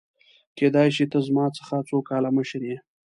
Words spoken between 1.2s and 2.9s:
زما څخه څو کاله مشر يې!؟